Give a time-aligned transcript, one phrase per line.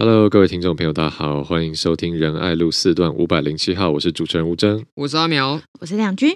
[0.00, 6.34] Hello，各位听众朋友，大家好，欢迎收听仁爱路四段五百零七号，我是主持人吴征，我是阿苗，我是亮君。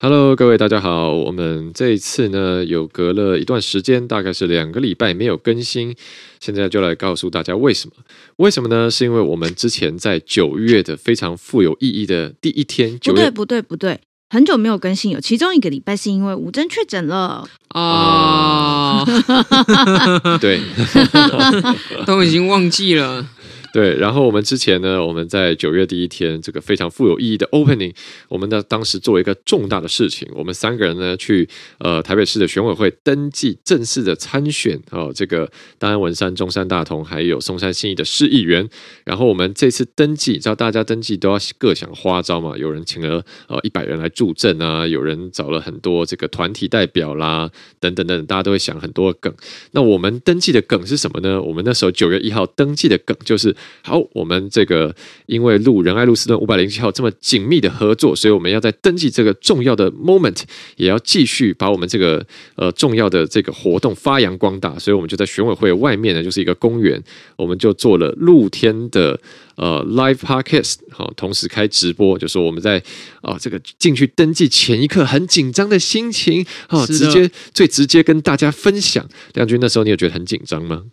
[0.00, 5.94] Hello，各位大家好，我们这一次呢，有隔了一段时间，大概是两个礼拜没有更新，
[6.40, 7.94] 现在就来告诉大家为什么？
[8.38, 8.90] 为什么呢？
[8.90, 14.00] 是因为我们之前在九月的非常富有意义的第一天，不对，不对，不对。
[14.30, 17.46] 很久没有更新，有其中一个礼拜是因为吴真确诊了。
[17.68, 19.04] 啊，
[20.40, 20.60] 对，
[22.06, 23.26] 都已经忘记了。
[23.74, 27.92] 对，然后我们之前呢，我们在九月第一天这个非常富有意义的 opening，
[28.28, 31.48] 我们呢当时做了一个重大的事情，我们三个人呢去
[31.78, 38.70] 呃台北市的选委会登记正式的参选哦，这个大安文山、中山大同还有松山信义的市议员。
[39.02, 49.34] 然后我们这次登记，知道大家登记都要各想花招嘛，有人请了呃一百人来助阵啊，有人找了很多这个团体代表啦，等等等等，大家都会想很多梗。
[49.72, 51.42] 那我们登记的梗是什么呢？
[51.42, 53.52] 我们那时候九月一号登记的梗就是。
[53.82, 54.94] 好，我们这个
[55.26, 60.42] 因为路仁爱路四段五百零七号这么紧密的合作，所以我们要在登记这个重要的 moment，
[60.76, 62.24] 也要继续把我们这个
[62.56, 64.78] 呃重要的这个活动发扬光大。
[64.78, 67.02] 所以我们就在选委会外面呢，就是一个公园，
[67.36, 69.18] 我们就做了露天的
[69.56, 72.78] 呃 live podcast，好，同时开直播，就说我们在
[73.20, 79.06] 啊、呃、这个进去登记前一刻很紧张的心情，好，直接最直接跟大家分享。
[79.34, 80.84] 亮君，那时候你有觉得很紧张吗？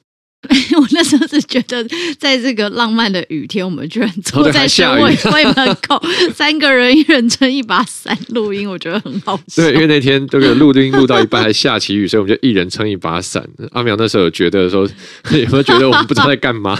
[0.76, 1.86] 我那时候是觉得，
[2.18, 6.02] 在这个浪漫的雨天，我们居然坐在选委会门口，
[6.34, 9.62] 三个人一人撑一把伞录音，我觉得很好笑。
[9.62, 13.48] 对，因为那天这个录音录到一半还下起雨，所以我们就一人撑一把伞。
[13.72, 14.82] 阿苗那时候有觉得说，
[15.32, 16.80] 有没有觉得我们不知道在干嘛？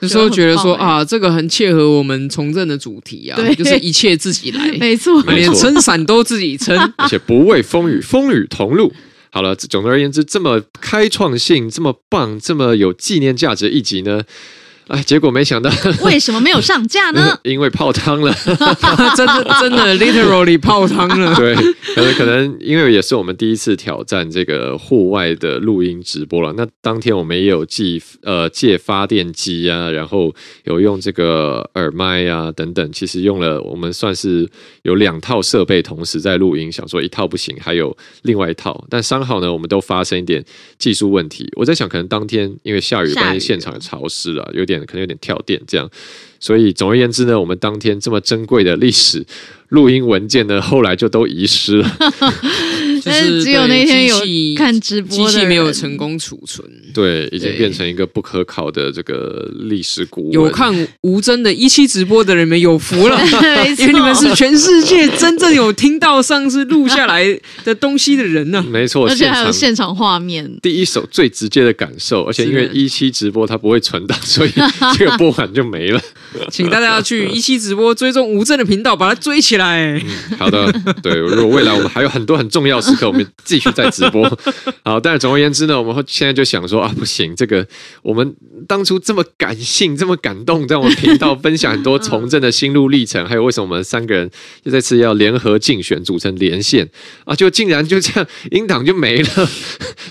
[0.00, 8.92] 那时候觉得说啊，这个很切合我们从政的主题啊，对就是一切自己来，没错，连撑伞都自己撑，而且不畏风雨，风雨同路。
[9.34, 14.22] 好了，总而言之，这么开创性、这么棒、这么有纪念价值一集呢。
[14.88, 15.70] 哎，结果没想到，
[16.04, 17.38] 为什么没有上架呢？
[17.44, 18.34] 因为泡汤了，
[19.16, 21.34] 真的真的 literally 泡汤了。
[21.36, 21.54] 对，
[21.94, 26.52] 可能可能因为也是我们第一次挑战这个户外的录音直播了。
[26.56, 30.34] 那当天我们也有寄呃借发电机啊，然后
[30.64, 34.46] 有用这个耳麦啊等等，其实用了我们算是
[34.82, 40.44] 有两套设备同时在录音，想说一套不行，还有另外一套，但刚好呢，我们都发生一点
[40.76, 41.48] 技术问题。
[41.54, 44.71] 我在想，可能当天因为下雨的关系，现场也潮湿了，有点。
[44.80, 45.90] 可能有点跳电，这样，
[46.40, 49.24] 所以总而言之呢，我们当天这么珍贵的历史
[49.68, 51.90] 录音文件呢，后来就都遗失了。
[53.04, 54.16] 但是只有那天有
[54.56, 60.32] 看直播，机器没有成功储存，对，已经变成一个不可考的这个历史古文。
[60.32, 63.18] 有看吴征的一期直播的人们有福了，
[63.78, 67.24] 因为你们是全世界真正有听到上次录下来
[67.64, 68.62] 的东西的人呢。
[68.62, 72.24] 没错，而且还有现场画面，第一手最直接的感受。
[72.24, 74.50] 而且因为一期直播它不会存档， 所以
[74.96, 76.00] 这个播完就没了。
[76.50, 79.92] 请大家去一期直播追踪吴征的频道，把它追起来。
[79.98, 80.02] 嗯，
[80.38, 83.08] 好的，对，如果未来我们还有很多很重要的。
[83.08, 84.26] 我们继续在直播，
[84.84, 87.66] 好，但是总而言之呢，我们现在就想说啊，不行，这个
[88.02, 88.34] 我们
[88.66, 94.30] 当初这么感性、这么感动，在我们频道分享很多 从政的心路历程，还有为什么我们三个人
[94.64, 96.88] 就这次要联合竞选，组成连线
[97.24, 99.48] 啊，就竟然就这样英党就没了，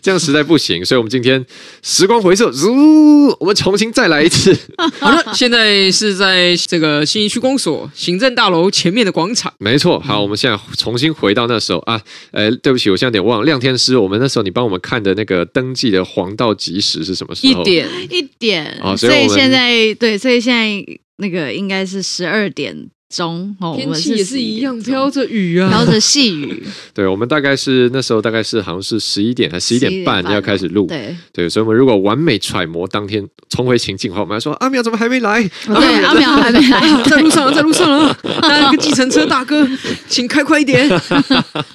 [0.02, 1.44] 这样实在不行，所以我们今天
[1.81, 4.56] 时光回溯，呜，我们重新再来一次。
[5.00, 10.00] 好了，现在是在这个信义区公所行政大楼前面的广场，没错。
[10.00, 12.00] 好，我们现在重新回到那时候啊，
[12.31, 12.90] 呃，对不起。
[12.90, 17.62] 我现在有点忘了，亮天师，我们那时候你帮我们看的那个登记的黄道吉时是什么时候？
[17.62, 18.78] 一点一点。
[18.82, 20.84] 哦，所以，所以现在对，所以现在
[21.18, 22.90] 那个应该是十二点。
[23.12, 26.64] 中哦，天气也是一样，飘着雨啊， 飘着细雨。
[26.96, 30.88] 对，我们大概是那时候大概是好像是十一点还十一点半要开始录。
[30.88, 35.44] 对对，所以我们如果完美揣摩当天重回情境的话，我们还说阿苗怎么还没来？
[35.66, 38.18] 对，阿苗还没来， 在路上了，在路上了。
[38.42, 39.68] 那个计程车大哥，
[40.08, 40.88] 请开快一点。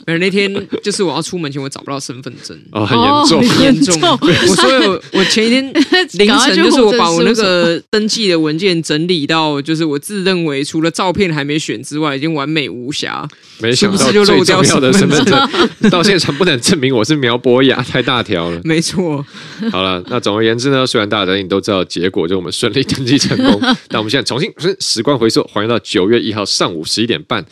[0.07, 0.51] 没有，那天
[0.83, 4.19] 就是我要出门前，我找不到身份证哦，很严重，很严重。
[4.23, 5.73] 我所以，我前一天
[6.15, 11.26] 凌晨就是我把我那个登记的文件整理到，就是我自认为除了照片。
[11.33, 13.27] 还没选之外，已经完美无瑕。
[13.59, 18.61] 没想到最重要的身份证到现场不能证明我是苗博雅，太大条了。
[18.65, 19.25] 没错。
[19.73, 27.45] 好了，那总而言之呢，虽然大家都知道结果，就我们顺利登记成功， 但我们现在重新时光回溯，还原到九月一号上午十一点半。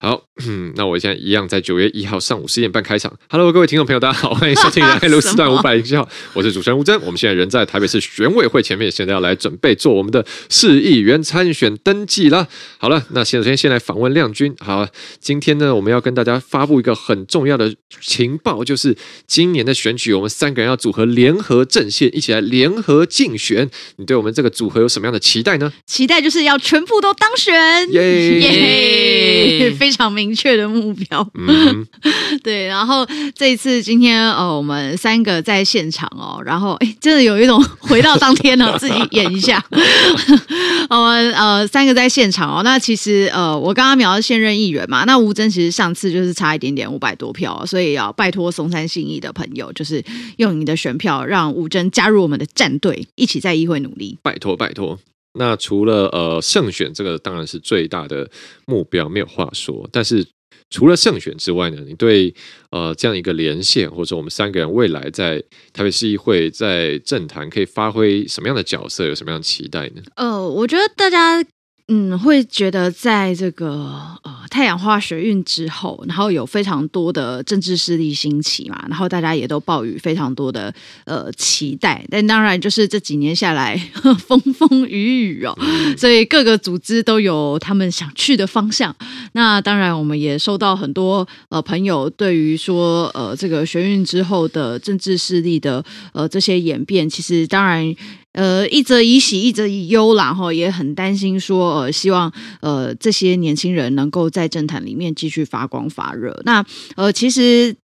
[0.00, 3.12] 好，嗯， 那我现在一样在九月一号上午十点半开场。
[3.28, 6.04] Hello，各位听众朋友，大家好， 欢迎收听 《人爱路四段五百零七号》，
[6.34, 6.96] 我是主持人吴真。
[7.00, 12.46] 我们现在人在台北市选委会前面，现在要来准备做我们的市议员参选登记啦。
[12.78, 14.54] 好了，那现在先先来访问亮君。
[14.60, 14.86] 好，
[15.18, 18.96] 今天呢，我们要跟大家发布一个很重要的情报，就是
[19.26, 23.68] 今年的选举，我们三个人要组合联合阵线，一起来联合竞选。
[23.96, 25.72] 你对我们这个组合有什么样的期待呢？
[25.86, 29.74] 期待就是要全部都当选，耶耶！
[29.88, 31.26] 非常明确的目标。
[31.32, 31.86] 嗯，
[32.44, 32.66] 对。
[32.66, 39.64] 然后这一次今天呃，我们三个在现场哦，然后哎，真的有一种回到当天了，自己演一下。
[40.90, 50.04] 我们呃三个在现场哦，那其实呃，我刚刚瞄现任议员嘛，那吴峥其实上次就是差一点点五百多票，所以要拜托松山信义的朋友，就是
[50.36, 54.18] 用你的选票让吴峥加入我们的战队，一起在议会努力。
[54.22, 54.98] 拜托拜托。
[55.34, 58.30] 那除了呃胜选这个当然是最大的
[58.66, 59.88] 目标，没有话说。
[59.92, 60.26] 但是
[60.70, 62.34] 除了胜选之外呢，你对
[62.70, 65.42] 呃这样一个连线，或者我们三个人未来在
[65.72, 70.02] 台北市议会在政坛可以发挥什么样的角色，有什么样的期待呢？
[70.16, 71.44] 呃，我觉得大家。
[71.90, 80.72] 嗯，会觉得在这个呃太阳花学运之后，然后有非常多的政治势力兴起嘛，然后大家也都抱有非常多的
[81.06, 82.04] 呃期待。
[82.10, 83.74] 但当然，就是这几年下来
[84.28, 85.58] 风风雨雨哦，
[85.96, 88.94] 所以各个组织都有他们想去的方向。
[89.32, 95.82] 那当然，我们也收到很多呃朋友对于说呃这个学运之后的政治势力的
[96.12, 97.96] 呃这些演变，其实当然。
[98.38, 106.40] 呃，一则以喜，一则以忧，然后也很担心说，呃，希望呃这些年轻人能够在政坛里面继续发光发热。
[106.44, 106.64] 那
[106.94, 107.74] 呃，其实。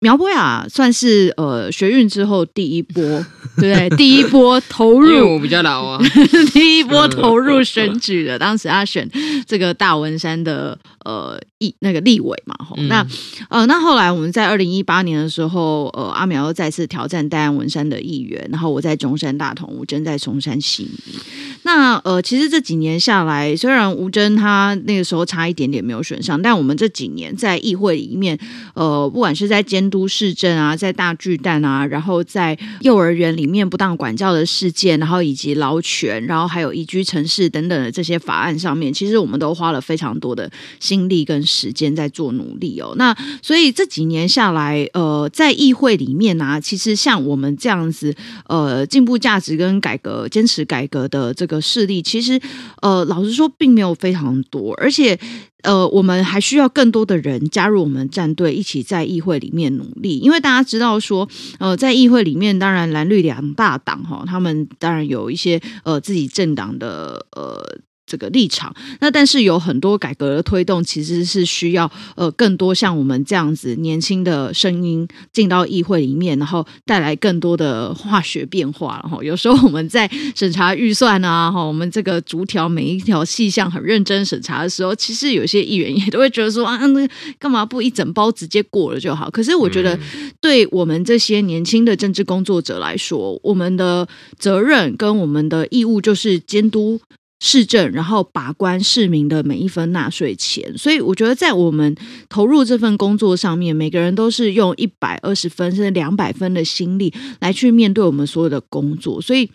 [0.00, 3.02] 苗博雅算是呃学运之后第一波，
[3.58, 3.90] 对不对？
[3.96, 6.00] 第一波投入，因为我比较老啊，
[6.54, 9.08] 第一波投入选举的， 当时他选
[9.46, 13.06] 这个大文山的呃议那个立委嘛，吼、嗯，那
[13.50, 21.18] 呃那后来我们在二零一八年的时候，呃阿苗又再次挑战戴安文山的议员，然后我在中山大同，吴真在松山信义。
[21.62, 28.38] 那呃其实这几年下来，虽然吴真他那个时候差一点点没有选上，但我们这几年在议会里面，
[28.72, 42.94] 呃不管是在监都市镇啊，在大巨蛋啊，然后在幼儿园里面不当管教的事件，然后以及劳权，然后还有宜居城市等等的这些法案上面，其实我们都花了非常多的心力跟时间在做努力哦。
[42.96, 48.14] 那所以这几年下来，呃，在议会里面啊，其实像我们这样子，
[48.46, 52.40] 呃，进步价值跟改革、坚持改革的这个势力，其实
[52.80, 55.18] 呃，老实说，并没有非常多，而且。
[55.62, 60.18] 呃，我们还需要更多的人加入我们战队，一起在议会里面努力。
[60.18, 61.28] 因为大家知道说，
[61.58, 67.78] 呃，在议会里面，当然蓝绿两大党哈，他们当然有一些呃自己政党的呃。
[68.10, 78.98] 这个立场，那但是有很多改革的推动，其实是需要呃更多像我们这样子年轻的声音进到议会里面，然后带来更多的化学变化。
[79.04, 87.08] 然后有时候我们在审查预算啊，哈，我们这个逐条每一条细项很认真审查的时候，其实有些议员也都会觉得说啊，那
[87.38, 89.30] 干嘛不一整包直接过了就好？
[89.30, 89.96] 可是我觉得，
[90.40, 96.98] 对我们这些年轻的政治工作者来说，我们的责任跟我们的义务就是监督。
[97.40, 101.96] 市政，然后把关市民的每一分纳税钱，所以我觉得在我们
[102.28, 109.50] 投入这份工作上面，每个人都是用一百二十分甚至两百分的心力来去面对我们所有的工作，所以。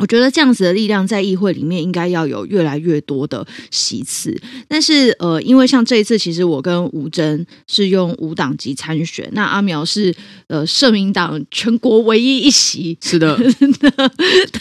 [0.00, 4.34] 我觉得这样子的力量在议会里面应该要有越来越多的席次，
[4.66, 10.14] 但是呃，因为像这一次，其实我跟吴征是用无党籍参选，那阿苗是
[10.48, 13.36] 呃社民党全国唯一一席，是的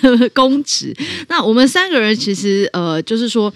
[0.01, 0.95] 的的公职，
[1.29, 3.53] 那我们三个人其实呃，就是说。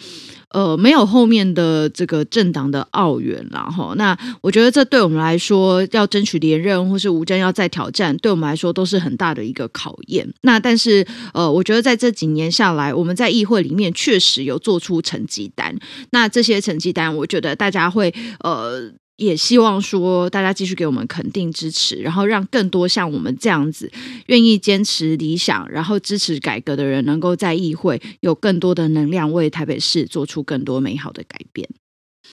[0.53, 10.31] 呃，没有后面的这个政党的澳援，然后那我觉得这对我们来说，要争取连任或是吴峥要再挑战，对我们来说都是很大的一个考验。
[10.41, 15.75] 那但是呃，我觉得在这几年下来，我们在议会里面确实有做出成绩单。
[16.12, 18.93] 那这些成绩单，我觉得大家会呃。
[19.17, 23.91] 也希望说大家继续给我们肯定支持，然后让更多像我们这样子
[24.25, 31.70] 愿意坚持理想，然后支持改革的人，能够在议会有更多的能量，为台北市做出更多美好的改变。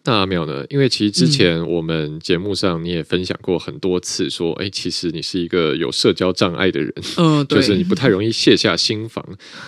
[0.05, 0.65] 那阿苗呢？
[0.71, 9.23] 因为其实之前我们节目上你也分享过很多次，说，哎、嗯，其实你是一个有社交障碍的人，嗯， 就是你不太容易卸下心防。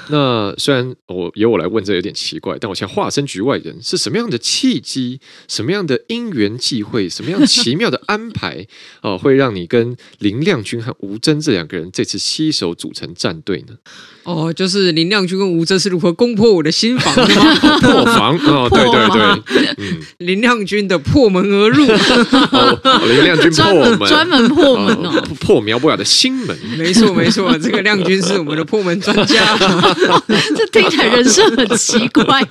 [0.08, 8.66] 那虽然我由我来问这有点奇怪，但我想化身局外人，是什么样的契机，什么样的因缘际会，什么样奇妙的安排，
[9.02, 13.76] 哦，会让你跟林亮君和吴真这两个人这次携手组成战队呢？
[14.24, 17.54] 哦，就是林亮君跟吴真是如何攻破我的心防的吗？
[17.82, 20.00] 破防哦，对对对，嗯。
[20.26, 26.56] 林亮君的破门而入， 哦、林亮君破门，专门破门哦，哦破苗博雅的心门。
[26.76, 29.56] 没错没错，这个亮君是我们的破门专家。
[30.56, 32.42] 这听起来人设很奇怪。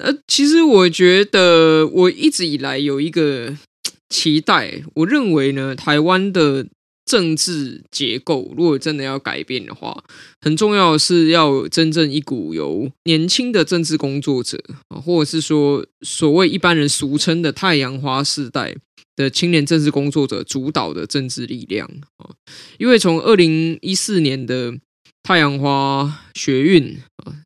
[0.00, 3.54] 呃，其实我觉得我一直以来有一个
[4.08, 6.66] 期待，我认为呢，台湾的。
[7.10, 10.04] 政治结构如果真的要改变的话，
[10.40, 18.76] 很重要的是要真正一股由年轻的政治工作者啊，或者是说所谓一般人俗称的“太阳花世代”
[19.16, 22.30] 的青年政治工作者主导的政治力量啊。
[22.78, 24.78] 因为从二零一四年的
[25.24, 27.42] 太阳花学运啊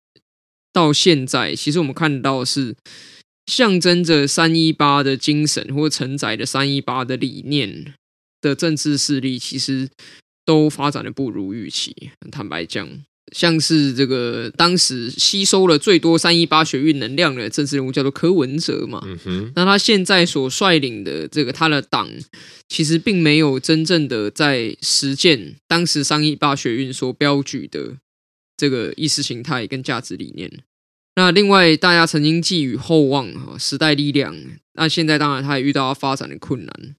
[0.75, 2.76] 到现在，其实我们看到是
[3.47, 7.94] 象征着三一八的精神，或承载着三一八的理念。
[8.48, 9.88] 的政治势力其实
[10.44, 12.10] 都发展的不如预期。
[12.30, 12.88] 坦白讲，
[13.32, 19.02] 像是这个当时吸收了最多三一八学运能量的政治人物叫做柯文哲嘛。
[19.06, 19.52] 嗯哼。
[19.56, 22.08] 那他现在所率领的这个他的党，
[22.68, 27.96] 其实并没有真正的在实践当时三一八学运所标举的
[28.56, 30.50] 这个意识形态跟价值理念。
[31.16, 34.36] 那另外，大家曾经寄予厚望哈，时代力量。
[34.74, 36.96] 那现在当然他也遇到发展的困难。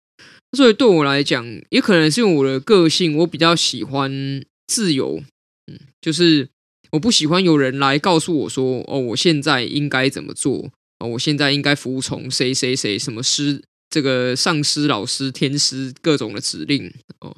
[0.52, 5.22] 所以对我来讲，也可能是因为我的个性，我比较喜欢自由，
[5.68, 6.48] 嗯，就是
[6.92, 17.36] 我不喜欢有人来告诉我说，哦，我现在应该怎么做，哦，我现在应该服从谁谁谁什么师，这个上师、老师、天师各种的指令，哦，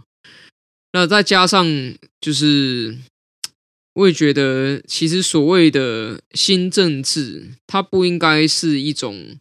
[0.93, 1.65] 那再加上
[2.21, 2.97] 就是，
[3.93, 9.37] 我也觉得，其实所谓的新政治，它不应该是一种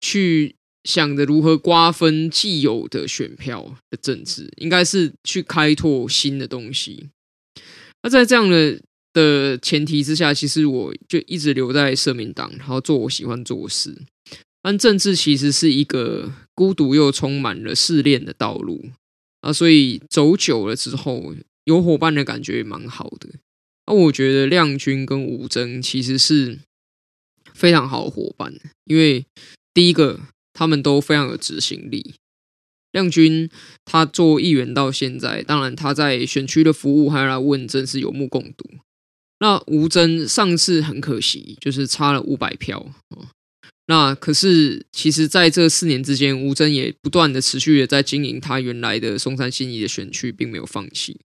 [0.00, 0.54] 去。
[0.84, 7.08] 想着如何瓜分既有的选票的政治，应该是去开拓新的东西。
[8.02, 8.80] 那在这样的
[9.12, 13.94] 的前提之下，其实我就一直留在社民党，然后做我喜欢做的事。
[14.62, 18.86] 但政治其实是一个孤独又充满了试炼的道路
[19.40, 23.28] 啊，所以走久了之后，有伙伴的感觉也蛮好的。
[23.86, 26.58] 那我觉得亮君跟吴征其实是
[27.52, 28.54] 非常好伙伴，
[28.84, 29.26] 因为
[29.74, 30.20] 第一个。
[30.58, 32.14] 他们都非常有执行力。
[32.90, 33.48] 亮君
[33.84, 38.68] 他做议员到现在，当然他在选区的服务还有来问政是有目共睹。
[39.38, 42.92] 那吴征上次很可惜，就是差了五百票。
[43.86, 51.20] 那可是其实在这四年之间，吴征也不断的持续的在经营他原来的松山信义的选区，并没有放弃。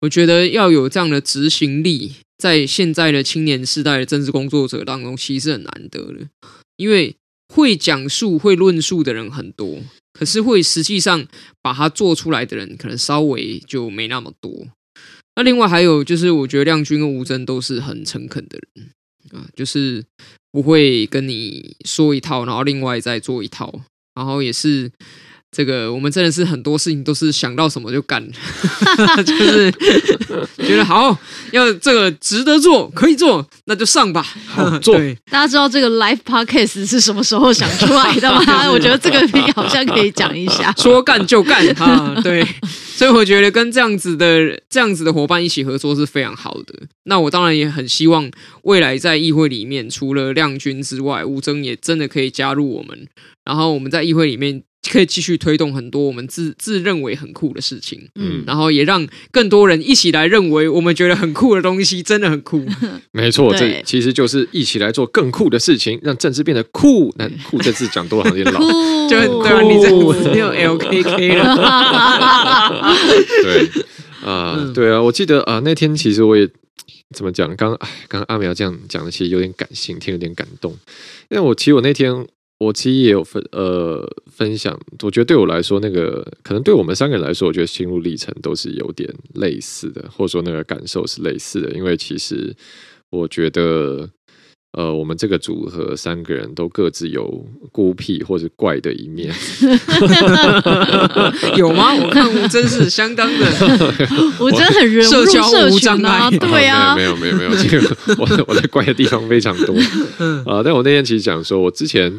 [0.00, 6.28] 我觉得要有这样的执行力，在现在的青年世代的政治工作者当中，其实是很难得的，
[6.76, 7.16] 因为。
[7.54, 9.80] 会讲述、会论述的人很多，
[10.12, 11.24] 可是会实际上
[11.62, 14.66] 把它做出来的人，可能稍微就没那么多。
[15.36, 18.90] 那另外还有就是，我觉得亮君跟吴尊都是很诚恳的人
[19.32, 20.04] 啊，就是
[20.50, 23.72] 不会跟你说一套，然后另外再做一套，
[24.14, 24.90] 然后也是。
[25.54, 28.20] 这个我们真的是很多事情都是想到什么就干，
[29.24, 29.70] 就是
[30.66, 31.16] 觉得好，
[31.52, 34.26] 要这个值得做，可以做，那就上吧。
[34.48, 34.96] 好做。
[35.30, 38.42] 大家知道这个 live podcast 是什么时候想出来的吗？
[38.68, 40.74] 我觉得这个好像可以讲一下。
[40.76, 42.20] 说干就干哈！
[42.24, 42.44] 对，
[42.96, 46.74] 所以我觉得跟这样子的这样子的伙伴一起合作是非常好的。
[47.04, 48.28] 那我当然也很希望
[48.62, 53.06] 未来在议会里面，除了亮君之外，吴征也真的可以加入我们，
[53.44, 54.62] 然后我们在议会里面。
[54.90, 62.64] 可以继续推动很多我们自自认为很酷的事情，嗯，然后也让更多人一起来认为我们觉得很酷的东西真的很酷。
[63.12, 67.12] 没错，这其实就是一起来做更酷的事情，让政治变得酷。
[67.16, 68.60] 那酷这字讲多了有点老，
[69.08, 69.90] 就对啊，你这
[70.32, 72.94] 没有 LKK 了。
[73.42, 73.68] 对
[74.24, 76.48] 啊、呃，对啊，我记得啊、呃，那天其实我也
[77.14, 77.54] 怎么讲？
[77.56, 80.72] 刚哎，刚刚阿苗这样讲的，其实有点感性，听有点感动。
[81.30, 82.26] 因为我其实我那天。
[82.64, 92.54] 我其实也有分呃分享，我觉得对我来说，那个可能对我们三个人来说，我觉得心路历程都是有点类似的，或者说那个感受是类似的，因为其实
[93.10, 94.08] 我觉得。
[94.76, 99.32] 呃，我们这个组合三个人都各自有孤僻或者怪的一面
[101.56, 101.94] 有吗？
[101.94, 103.46] 我看吴真是相当的，
[104.38, 109.74] 我真的很人物社群啊，对啊，没有没有没有，这个我我在怪的地方非常多
[110.44, 110.60] 啊。
[110.64, 112.12] 但我那天其实讲说，我之前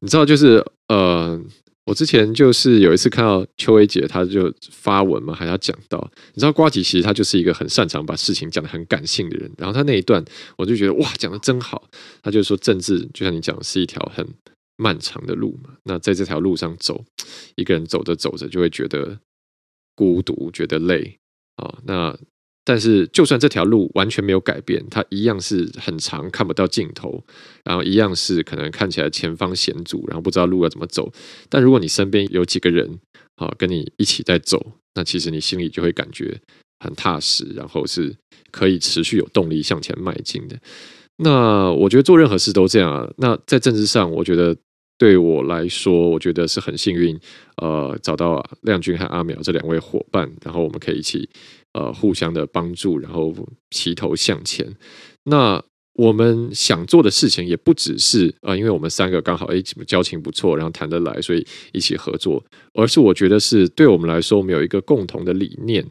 [0.00, 1.40] 你知道，就是呃。
[1.84, 10.24] 我之前就是有一次看到邱薇姐，她就发文嘛，还要讲到，你知道瓜吉其实他就是一个很擅长把事情讲得很感性的人，然后他那一段
[10.56, 11.88] 我就觉得哇，讲得真好。
[12.22, 14.26] 他就说政治就像你讲的是一条很
[14.76, 17.04] 漫长的路嘛，那在这条路上走，
[17.56, 19.18] 一个人走着走着就会觉得
[19.96, 21.18] 孤独，觉得累
[21.56, 21.78] 啊。
[21.84, 22.16] 那
[22.64, 27.22] 但是就算这条路完全没有改变，它一样是很长，看不到尽头，
[27.64, 31.12] 然后一样是可能看起来前方险阻，然后不知道路要怎么走。
[31.48, 32.98] 但如果你身边有几个人
[33.36, 34.64] 啊，跟你一起在走，
[34.94, 36.40] 那其实你心里就会感觉
[36.78, 38.14] 很踏实，然后是
[38.50, 40.56] 可以持续有动力向前迈进的。
[41.16, 43.10] 那我觉得做任何事都这样啊。
[43.18, 44.56] 那在政治上，我觉得。
[45.02, 47.18] 对我来说，我觉得是很幸运，
[47.56, 51.28] 呃，找到亮君和阿苗这两位伙伴，然后我们可以一起
[51.72, 53.34] 呃互相的帮助，然后
[53.70, 54.64] 齐头向前。
[55.24, 55.60] 那
[55.94, 62.40] 我们想做的事情也不只是呃，因为我们三个刚好哎交情不错，然后谈得来，所以一起合作，
[62.74, 65.84] 而是我觉得是对我们来说，我们有一个共同的理念，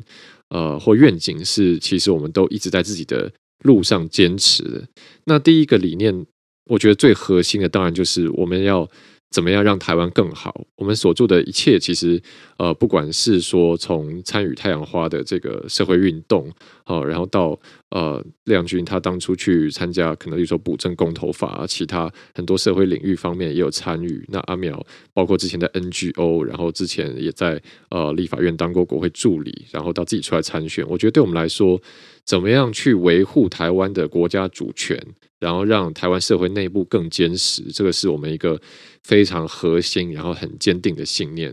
[0.52, 3.30] 呃，或愿景是，其实我们都一直在自己的
[3.66, 4.88] 路上坚持。
[5.26, 6.26] 那第一个理念。
[6.66, 8.88] 我觉得最核心的当然就是我们要
[9.30, 10.66] 怎么样让台湾更好。
[10.76, 12.22] 我们所做的一切，其实
[12.58, 16.52] 呃，不管是说从参与太阳花的这个社会运动，
[16.84, 17.58] 好，然后到
[17.92, 24.26] 呃亮君他当初去参加，可能比如说补正公投法，其他很多社会领域方面也有参与。
[24.28, 30.86] 那阿苗包括之前的 NGO，然后之前也在呃立法院当过国会助理，然后到自己出来参选。
[30.90, 31.82] 我觉得对我们来说，
[32.26, 34.98] 怎么样去维护台湾的国家主权？
[35.40, 38.62] 然后让台湾社会内部更坚实，这个是我们一个
[39.04, 41.52] 非常核心，然后很坚定的信念。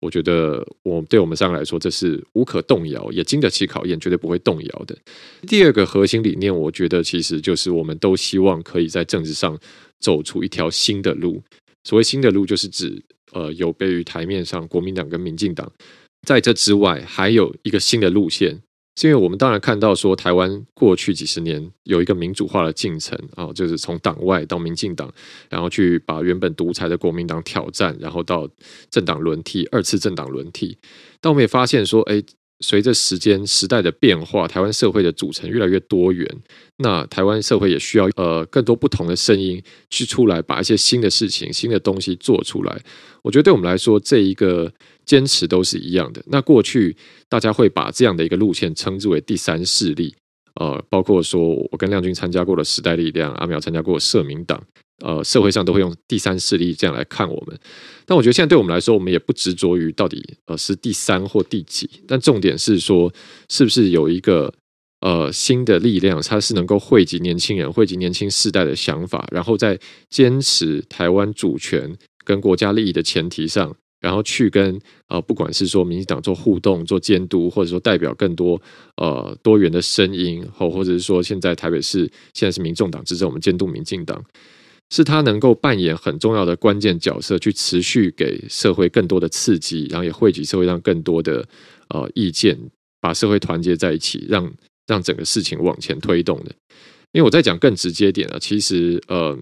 [0.00, 4.96] 我觉得，我对我们三个来说，这是无可动摇，也经得起考验，绝对不会动摇的。
[5.46, 9.56] 第二个核心理念，我觉得其实就是我们都希望可以在政治上
[10.00, 11.40] 走出一条新的路。
[11.84, 13.00] 所谓新的路，就是指
[13.32, 15.70] 呃，有别于台面上国民党跟民进党，
[16.26, 18.58] 在这之外，还有一个新的路线。
[18.96, 25.10] 是因为我们当然看到说，台湾过去几十年有一个民主化的进程啊，就是从党外到民进党，
[25.48, 28.46] 然后去把原本独裁的国民党挑战，然后到
[28.90, 30.76] 政党轮替，二次政党轮替。
[31.20, 32.22] 但我们也发现说，哎，
[32.58, 36.28] 随着时间时代的变化，台湾社会的组成越来越多元，
[36.78, 42.82] 那台湾社会也需要呃更多不同的声音去出来，把一些新的事情、新的东西做出来。
[43.22, 44.70] 我觉得对我们来说，这一个。
[45.10, 46.22] 坚持都是一样的。
[46.28, 46.96] 那过去
[47.28, 50.14] 大家会把这样的一个路线称之为第三势力，
[50.60, 54.62] 呃，包括说我跟亮君参加过的时代力量，阿苗参加过社民党，
[55.04, 57.58] 呃，社会上都会用第三势力这样来看我们。
[58.06, 63.12] 但我觉得现在对我们来说，我们也不执着于到底呃是第三或第几，但重点是说，
[63.48, 64.54] 是不是有一个
[65.00, 69.76] 呃新的力量，它是能够汇集年轻人、汇集年轻世代的想法，然后在
[70.08, 73.74] 坚持台湾主权跟国家利益的前提上。
[74.00, 78.60] 然后去跟呃，不管是说民进党做互动、做监督，或者说代表更多
[78.96, 84.24] 呃多元的声音，或或者是说现在台北市现在是民众党执政，我们监督民进党，
[84.90, 91.46] 是他能够扮演很重要的关键角色，去持续给社会更多的刺激，然后也汇集社会上更多的
[91.88, 92.58] 呃意见，
[93.00, 94.50] 把社会团结在一起，让
[94.86, 96.52] 让整个事情往前推动的。
[97.12, 99.38] 因为我在讲更直接点啊，其实嗯。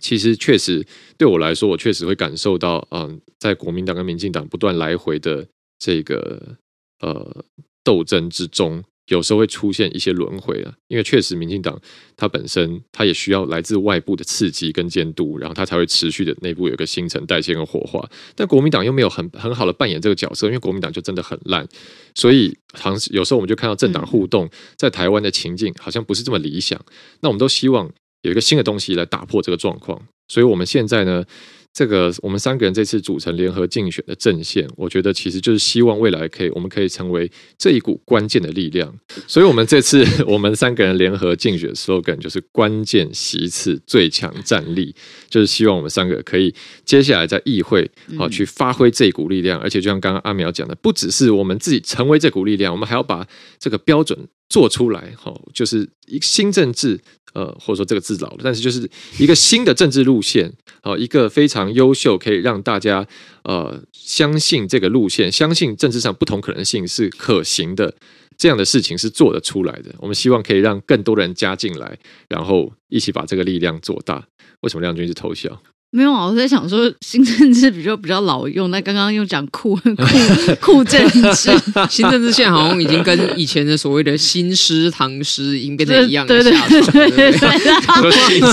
[0.00, 5.46] 其实确实对我来说，我确实会感受到，嗯，在国民党跟民进党不断来回的
[5.78, 6.56] 这个
[7.00, 7.44] 呃
[7.82, 10.74] 斗争之中，有时候会出现一些轮回啊。
[10.88, 11.80] 因为确实，民进党
[12.14, 18.06] 它本身它也需要来自外部的刺激跟监督，然后它才会持续的内部有一个新陈代谢跟火花。
[18.34, 21.66] 但国民党又没有很很好的扮演这个角色，因为国民党就真的很烂，
[22.14, 26.78] 所以好像有时候我们就看到政党互动在台湾的情境好像不是这么理想。
[27.20, 27.90] 那我们都希望。
[28.22, 31.24] 有一个新的东西来打破这个状况，所以我们现在呢，
[31.72, 38.92] 这个我们三个人这次组成联合竞选的阵线，我觉得其实就是希望未来可以，我们可以成为这一股关键的力量。
[39.28, 44.94] 所以，我们这次 我们三个人联合竞选 slogan 就是“关键席次最强战力”，
[45.28, 46.52] 就是希望我们三个可以
[46.84, 53.26] 接下来在议会啊去发挥这一股力量，而且就像刚刚阿苗讲的，不只是我们自己成为这股力量，我们还要把
[53.58, 57.00] 这个标准做出来，哈，就是一个新政治。
[57.34, 60.50] 呃，或者说这个字老了，但是就是一个新的政治路线，
[60.82, 63.06] 好，一个非常优秀，可以让大家
[63.44, 67.94] 呃相信这个路线，相信政治上不同可能性是可行的，
[68.38, 69.94] 这样的事情是做得出来的。
[69.98, 74.26] 我们希望可以让更多人加进来，然后一起把这个力量做大。
[74.62, 75.60] 为什么亮君是偷笑？
[75.96, 81.50] 没有啊，我在想说新政治比较比较老用，那刚刚又讲酷 酷 酷政治，
[81.88, 86.68] 新政治现在好像已经跟以前的所谓的新诗唐诗已经变得一样的下场。
[86.68, 87.40] 对对对对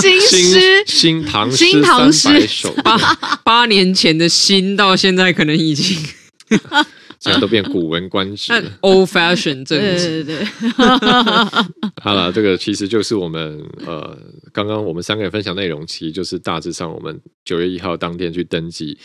[0.00, 2.30] 新诗新唐新唐诗
[2.82, 2.96] 八
[3.44, 5.98] 八年前的新到现在可能已经。
[7.24, 10.22] 现在都变古文观止，old fashion 政治。
[10.22, 10.44] 对对对，
[12.02, 14.14] 好了，这个其实就是我们呃，
[14.52, 18.98] 刚刚我们三个人分享内容，其实就是大致上我们九月一号当天去登记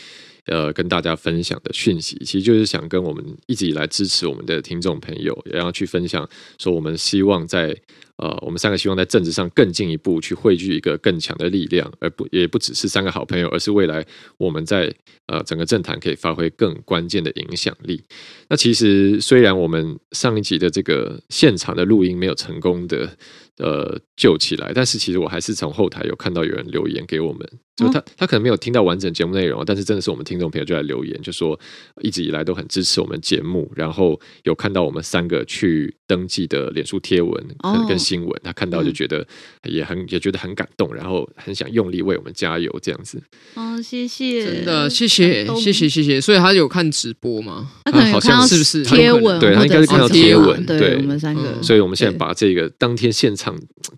[0.48, 7.74] 呃跟大家分享的讯息，其实就是想跟我们一直以来支持我们的听众朋友，也要去分享，说我们希望在。
[8.20, 14.06] 呃，我们三个希望在政治上更进一步去汇聚一个更强的力量，而不也不只是三个好朋友，而是未来
[14.38, 14.94] 我们在
[15.28, 18.04] 呃整个政坛可以发挥更关键的影响力。
[18.50, 23.18] 那其实虽然我们上一集的这个现场的录音没有成功的
[23.60, 27.48] 呃救起来，但是其实我还是从后台有看到有人留言给我们。
[27.80, 31.58] 就他，他可能没有听到完整节目内容，但是真的是我们听众朋友就在留言，就说
[32.02, 37.42] 一直以来都很支持我们节目，然后有看到我们三个去登记的脸书贴文，
[37.88, 39.26] 跟新闻，他看到就觉得
[39.64, 43.24] 也很也觉得很感动，然后很想用力为我们加油这样子。
[43.54, 46.20] 哦，谢谢，真的谢谢谢谢谢谢。
[46.20, 47.72] 所以他有看直播吗？
[47.86, 49.40] 他可能好像是不是贴文？
[49.40, 50.66] 对他应该是看到贴文。
[50.66, 51.64] 对，我们三个。
[51.64, 53.49] 所以我们现在把这个当天现场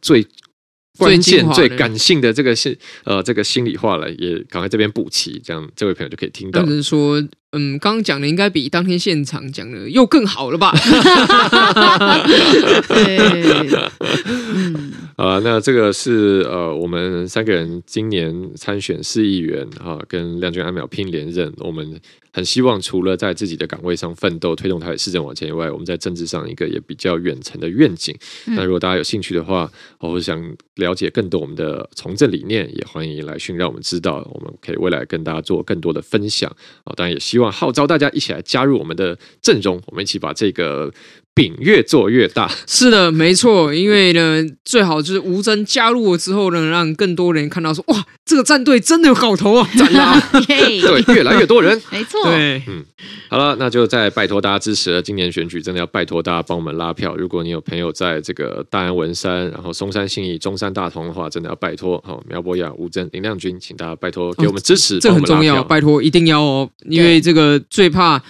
[0.02, 0.28] 最。
[0.98, 6.62] 关键最感性的这个是呃，这个心里话了，也赶快这边补齐，这样这位朋友就可以听到。
[6.64, 7.20] 就是说，
[7.52, 10.72] 嗯，刚刚讲的应该比当天现场讲的又更好了吧？
[12.88, 13.18] 对，
[14.26, 22.00] 嗯，啊，那这个是呃，我们三个人今年参选市议员啊，跟亮君、安淼拼连任，我们。
[22.34, 28.18] 很希望除了在自己的岗位上奋斗，推动台北市政往前以外，我们在政治上一个也比较远程的愿景。
[28.48, 30.42] 嗯、那如果大家有兴趣的话，或者想
[30.76, 36.50] 了解更多我们的从政理念，也欢迎来讯让我们知道，我们可以未来跟大家做更多的分享
[36.86, 36.94] 啊！
[36.96, 40.92] 当然也希望号召大家一起来加入我们的阵容，我们一起把这个。
[41.34, 43.74] 饼越做越大，是的，没错。
[43.74, 49.70] 因为呢，最好就是吴征加入了之后呢，让更多人看到说，哇，这个战队真的有搞头啊！
[49.78, 52.84] 赞啦， 对，越来越多人，没错，对，嗯，
[53.30, 55.02] 好了，那就再拜托大家支持了。
[55.02, 57.16] 今年选举真的要拜托大家帮我们拉票。
[57.16, 68.22] 如果你有朋友在这个大安文山，然后松山信义、中山大同的话，真的要拜托好苗博雅、吴征、林亮君，请大家拜托给我们支持，哦、这很重要，拜托一定要哦，因为这个最怕。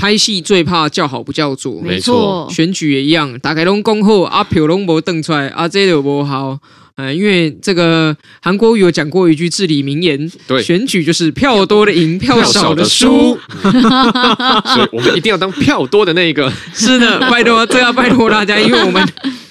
[0.00, 2.48] 拍戏最怕叫好不叫座，没错。
[2.50, 6.58] 选举也一样，大概拢讲好，阿票拢无登出来，阿这有不好。
[6.96, 13.38] 呃，因为这个韩国瑜有讲过一句至理名言，对，选举就是票多的赢，票少的输。
[13.62, 16.50] 所以我们一定要当票多的那一个。
[16.72, 19.06] 是的，拜托，这要拜托大家，因为我们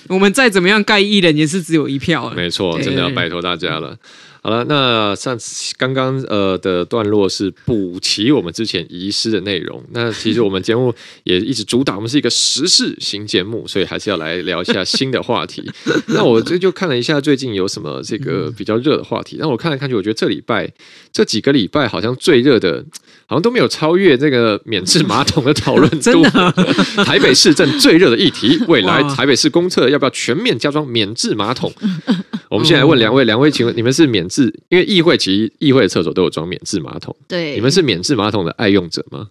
[0.08, 2.34] 我们再怎么样盖艺人，也是只有一票。
[2.36, 3.96] 没错，真的要拜托大家了。
[4.50, 9.80] 好了，那上次刚刚呃的段落是补齐我们之前遗失的内容。
[9.92, 10.92] 那其实我们节目
[11.24, 15.70] 也一直主打，我们是一个时事型节目，所以还是要来聊一下新的话题。
[16.10, 19.38] 那我这就看了一下最近有什么这个比较热的话题。
[19.40, 20.68] 那我看来看去，我觉得这礼拜
[21.14, 22.84] 这几个礼拜好像最热的，
[23.28, 26.24] 好像都没有超越这个免治马桶的讨论度。
[27.06, 31.72] 台北市政最热的议题，未来台北市公厕要不要全面加装免治马桶？
[32.50, 34.39] 我们现在问两位，两位，请问你们是免治？
[34.70, 39.30] 因为议会其实议会的厕所都有装免治马桶，对，你们是免治马桶的爱用者吗？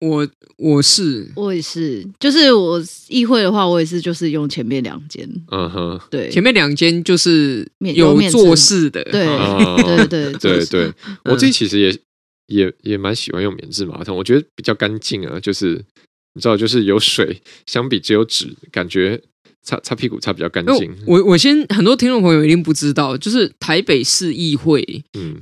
[0.00, 0.28] 我
[0.58, 9.26] 我是我也是，就是我议会的话，我也是就是用前面两间，嗯哼，对，前面两间就是有做事的，对
[10.06, 10.92] 对对对对，
[11.24, 11.98] 我自己其实也
[12.48, 15.82] 也也蛮喜欢用免治马桶，我觉得比较干净啊，就是
[16.36, 19.20] 你知道，就是有水，相比只有纸，感觉。
[19.66, 20.94] 擦擦屁股擦比较干净。
[21.04, 24.80] 我我先很多听众朋友一定不知道，就是台北市议会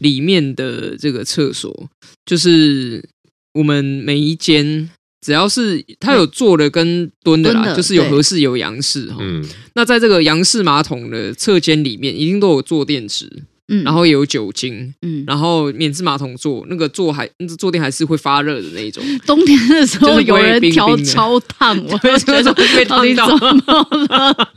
[0.00, 1.88] 里面的这个厕所，嗯、
[2.24, 3.06] 就是
[3.52, 4.88] 我们每一间
[5.20, 9.18] 只要是它有坐的跟蹲的啦，的就是有合适有洋式哈。
[9.20, 13.30] 嗯，那在这个洋式马桶的侧间里面，一定都有坐垫池。
[13.68, 17.26] 嗯，然后也有酒精，嗯，然后免治马桶座，那个座还
[17.58, 19.02] 坐垫还是会发热的那种。
[19.24, 24.50] 冬天的时候有人调超烫，我觉得 被烫到了。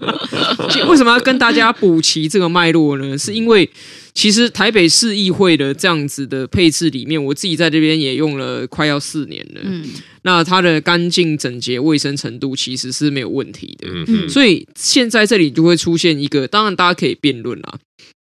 [0.89, 3.17] 为什么要跟大家补齐这个脉络呢？
[3.17, 3.69] 是因为
[4.13, 9.61] 其实台北市议会的这样子的配置里面，我自己在这边也用了快要四年了。
[9.63, 9.85] 嗯，
[10.23, 13.87] 那它的干净、整洁、卫生程度其实是没有问题的。
[13.89, 17.79] 嗯嗯，所以现在这里就会出现一个，当然大家可以辩论啦，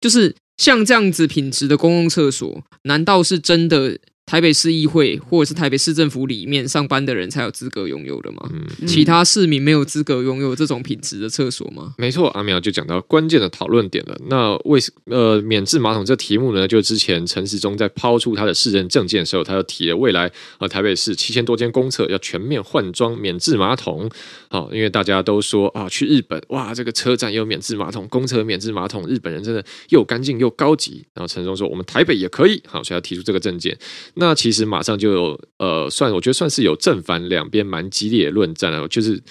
[0.01, 0.37] 就是。
[0.59, 3.99] 像这样子品质的公共厕所，难道是真的？
[4.29, 8.47] 台北市议会或者是台北市政府里面上班的人才有资格拥有的吗？
[8.53, 11.95] 嗯，其他市民没有资格拥有这种品质的厕所吗？
[11.97, 14.14] 没错，阿苗就讲到关键的讨论点了。
[14.29, 16.69] 那为什呃免治马桶这题目呢？
[16.69, 24.11] 就之前陈时中在抛出他的市政政见的时候，他就提了未来呃台北市七千多间公厕要全面换装免治马桶。
[24.51, 31.03] 好，因为大家都说啊，去日本哇，这个车站有免治马桶，公厕免治马桶，日本人真的又干净又高级。
[31.14, 33.75] 然后陈时中说，我们台北也可以，好，所以要提出这个政见。
[34.20, 39.22] 那其实马上就有呃，算我觉得算是有正反两边蛮激烈的论战了，就是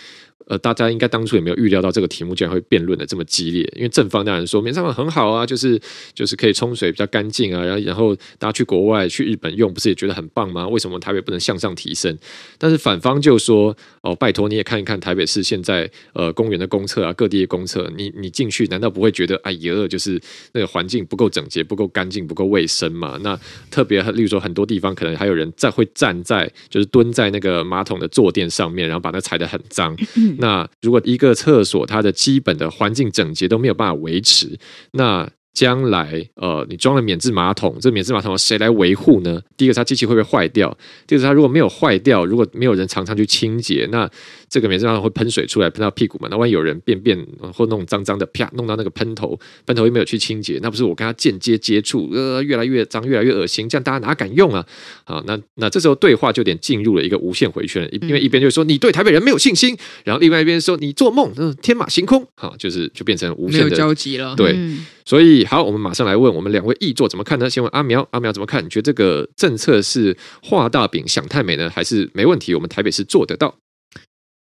[0.48, 3.70] 呃，大家应该当初也没有预料到这个题目竟然会辩论的这么激烈。
[3.76, 5.80] 因为正方当然说免治马桶很好啊，就是
[6.14, 10.68] 就是可以冲水比较干净啊，然后然后大家去国外去日本用，不是也觉得很棒吗？
[10.68, 12.18] 为什么台北不能向上提升？
[12.58, 20.20] 但是反方就说哦，拜托你也看一看台北市现在呃公园的公厕啊，各地的公厕，你你进去难道不会觉得哎呀，就是
[20.54, 23.20] 那个环境不够整洁、不够干净、不够卫生嘛？
[23.22, 23.38] 那
[23.70, 29.96] 特别例如说很多地方可能还有人在会站在就是蹲在那个马桶的坐垫上面，然后把那踩得很脏。
[30.40, 34.58] 那如果一个厕所它的基本的环境整洁都没有办法维持，
[34.92, 39.42] 那将来呃，你装了免治马桶，这免治马桶谁来维护呢？
[39.58, 40.78] 第一个，它机器会不会坏掉？
[41.08, 44.08] 第二个，它如果没有坏掉，如果没有人常常去清洁，那
[44.50, 46.28] 这个免治马桶会喷水出来，喷到屁股嘛？
[46.32, 47.18] 那万一有人便便
[47.54, 54.66] 或弄脏脏的，啪，弄到那个喷头，喷头又没有去清洁，那不是我跟他间接接触，呃，越来越脏，越来越恶心，这样大家哪敢用啊？
[55.06, 64.54] 啊，那那这时候对话就有点进入了一个无限回圈，因为一边就是说你对台北人没有信心，然后另外一边说你做梦，嗯，天马行空，哈，就是就变成无限的交集了，对。
[64.56, 67.50] 嗯所以好，我们马上来问我们两位译作怎么看呢？
[67.50, 68.62] 先问阿苗，阿苗怎么看？
[68.62, 72.54] 你觉得这个政策是画大饼想太美呢，还是没问题？
[72.54, 73.56] 我们台北是做得到？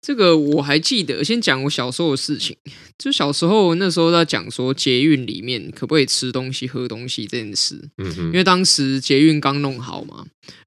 [0.06, 2.56] 这个我还记得，先讲我小时候的事情。
[2.96, 7.74] 就小时候那时候在讲说捷运里面可不可以吃东西、喝东西这件事。
[7.98, 10.24] 嗯哼，因为当时捷运刚弄好嘛。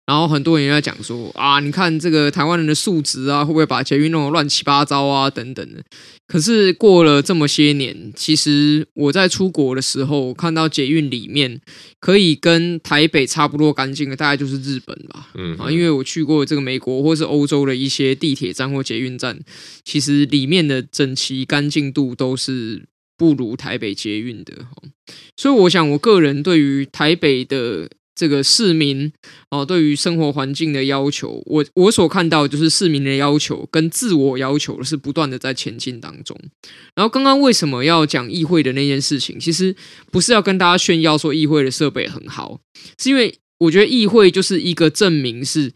[0.10, 5.30] 然后很多人在讲说啊，你看这个台湾人的素质啊，会不会把捷运弄得乱七八糟啊？
[5.30, 5.84] 等等的。
[6.26, 11.62] 可是过了这么些年，其实我在出国的时候看到捷运里面
[12.00, 15.30] 可以跟台北差不多干净的，大概就是日本吧。
[15.36, 19.40] 嗯啊，因为我去过这个美国或是欧洲的一些地铁站或捷运站，
[19.86, 22.82] 其实里面的整齐干净度都是
[23.16, 24.54] 不如台北捷运的。
[25.38, 27.88] 所以我想，我个人对于台北的。
[28.20, 29.10] 这个市民
[29.50, 36.38] 哦，对于生活环境的要求，我我所看到就是市民的要求跟自我要求是不断的在前进当中。
[36.96, 39.74] 然后刚刚为什么要讲议会的那件事情，其实
[40.12, 42.60] 不是要跟大家炫耀说议会的设备很好，
[42.98, 45.72] 是因为我觉得议会就是一个证明是。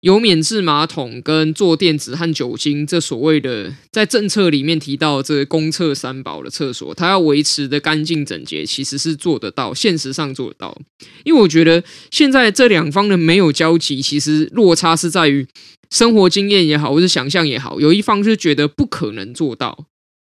[0.00, 10.80] 有免治马桶跟坐垫子和酒精，这所谓的在政策里面提到这个公厕三宝的厕所，它要维持的干净整洁，其实是做得到，现实上做得到。
[11.24, 15.46] 因为我觉得现在这两方的没有交集，其实落差是在于
[15.90, 19.84] 生活经验也好，或是想象也好，有一方是觉得不可能做到，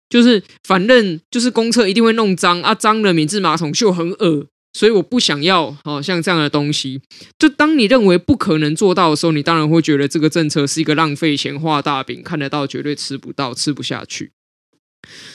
[0.07, 4.45] 就是反正就是公厕一定会弄脏啊，脏的免治马桶就很恶。
[4.73, 6.99] 所以我不想要，好像这样的东西。
[7.37, 14.31] 就当你认为不可能做到的时候，你当然会觉得这个政策是一个浪费钱、画大饼，看得到绝对吃不到、吃不下去。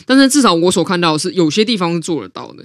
[0.04, 2.64] 但是至少我所看到的是，有些地方是做得到的。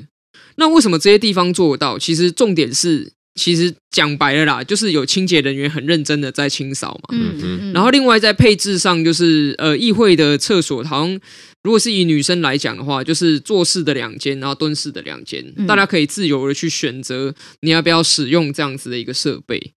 [0.56, 2.00] 那为什么这些地方做得到？
[2.00, 7.10] 其实重点是，其实讲白了啦，就是有清洁人员很认真的在清扫嘛。
[7.12, 7.74] 嗯嗯。
[7.74, 11.20] 然后另外在配置上，就是呃，议会的厕所好像。
[11.64, 19.72] 如果是以女生来讲的话，就是坐式的两间，然后蹲式的两间，大家可以自由的去选择你要不要使用这样子的一个设备。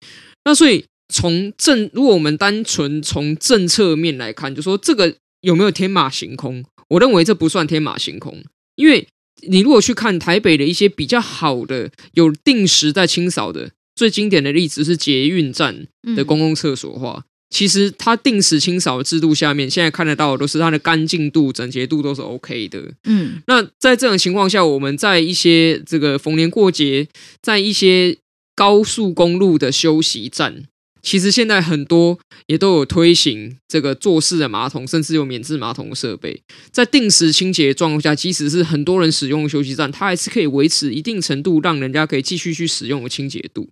[0.45, 6.65] 那所以从政，如果我们单纯从政策面来看，就说这个有没有天马行空？
[6.89, 8.43] 我认为这不算天马行空，
[8.77, 9.07] 因为
[9.47, 17.25] 你如果去看台北的一些比较好的有定时在清扫的，最经典的例子是捷运站的公共厕所的话。
[17.55, 22.83] 其实它定时清扫的制度下面，现在看得到的都是它的干净度、整洁度都是 OK 的。
[23.05, 27.07] 嗯，那在这种情况下，我们在一些这个逢年过节，
[27.41, 28.17] 在一些
[28.57, 30.65] 高速公路的休息站，
[31.01, 36.43] 其实现在很多也都有推行这个坐式的马桶，甚至有免治马桶的设备。
[36.73, 43.69] 在定时清洁的状况下，即使是很多人使用的休息站，它还是可以维持一定程度，让人家可以继续去使用的清洁度。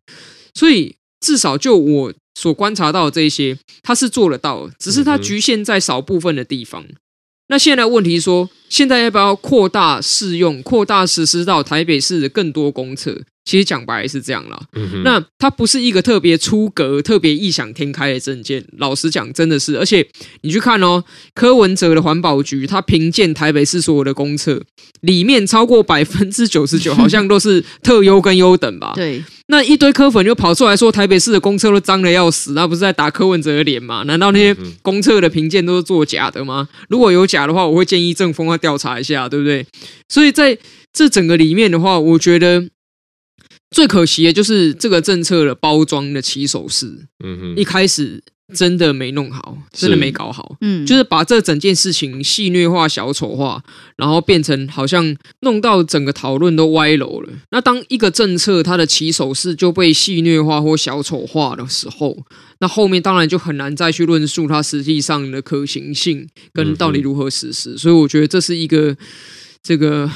[0.54, 2.14] 所以至少就我。
[2.34, 6.82] 所观察到的这些，它是做得到，只是它局限在少部分的地方。
[6.82, 6.94] 嗯、
[7.48, 13.22] 那现在问题是说，现在要不要扩大适用、扩大实施到台北市的更多公厕？
[13.44, 18.64] 其实讲白是这样啦，嗯、哼那它不是一个特别出格、特别异想天开的证件。
[18.78, 20.06] 老实讲，真的是，而且
[20.42, 21.02] 你去看哦，
[21.34, 24.62] 柯文哲的环保局，他评鉴台北市所有的公厕，
[25.00, 28.92] 里面超过百分之九十九， 好像都是特优跟优等吧？
[28.94, 29.22] 对。
[29.48, 34.04] 那一堆柯粉就跑出来说，台北市的公厕都脏的要死，那不是在打柯文哲的脸吗？
[34.04, 36.68] 难道那些公厕的评鉴都是作假的吗？
[36.88, 39.66] 如果有假的话，我会建议政风要调查一下，对不对？
[40.08, 40.56] 所以在
[40.92, 42.68] 这整个里面的话，我觉得。
[43.72, 46.86] 最可惜的就是这个政策的包装的起手式，
[47.24, 48.22] 嗯哼，一开始
[48.54, 53.62] 真的没弄好，真的没搞好，嗯，就是把这整件事情戏虐化、小丑化，
[53.96, 57.32] 然后变成好像弄到整个讨论都歪楼了。
[57.50, 62.18] 那当一个政策它的起手式就被戏虐化或小丑化的时候，
[62.60, 67.72] 那后面当然就很难再去论述它实际上的可行性跟到底如何实施。
[67.72, 68.94] 嗯、所以我觉得这是一个
[69.62, 70.10] 这个